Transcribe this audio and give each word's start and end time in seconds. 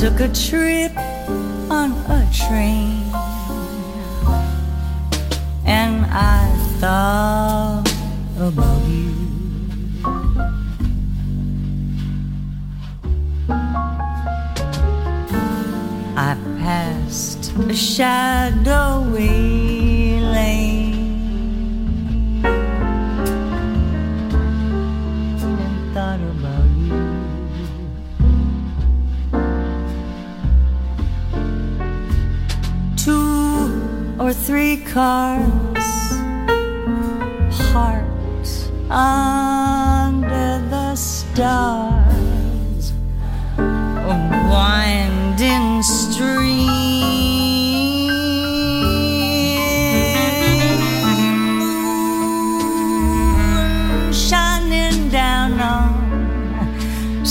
took 0.00 0.18
a 0.18 0.28
tree. 0.28 0.73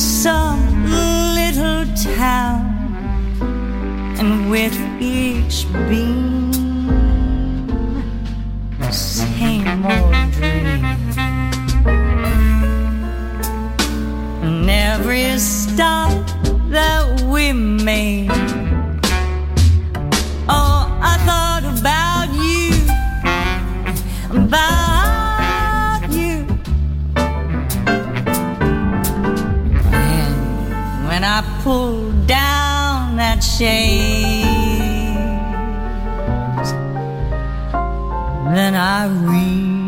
some 0.03 0.83
little 1.33 1.85
town, 1.95 2.61
and 4.19 4.51
with 4.51 4.77
each 4.99 5.65
beam, 5.87 6.51
same 8.91 9.85
old 9.85 10.31
dream. 10.33 10.83
And 14.43 14.69
every 14.69 15.39
stop 15.39 16.11
that 16.69 17.21
we 17.21 17.53
made 17.53 18.32
pull 31.63 32.11
down 32.25 33.15
that 33.15 33.39
shade, 33.41 34.43
then 38.53 38.75
I 38.75 39.07
read. 39.07 39.82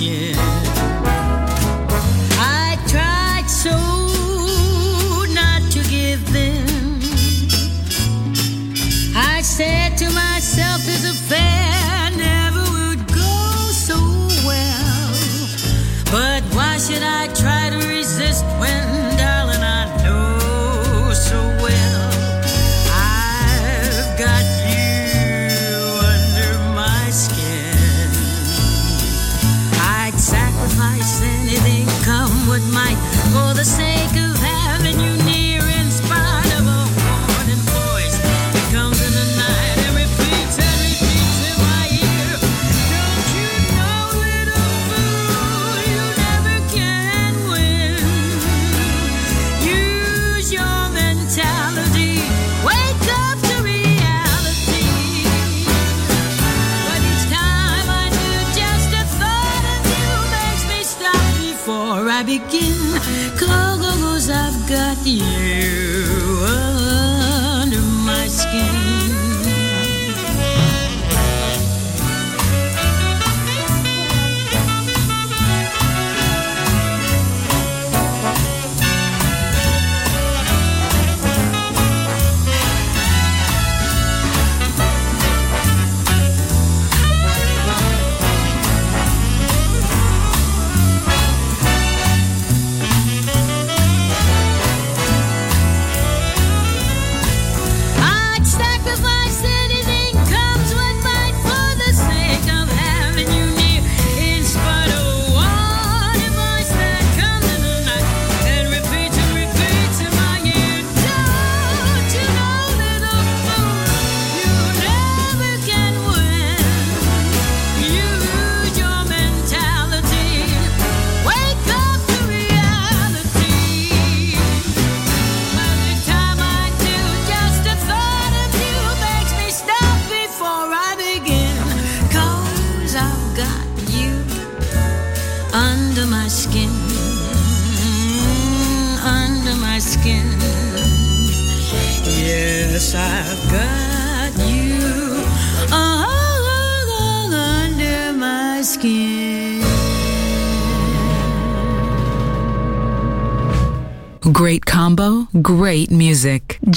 My 0.00 0.29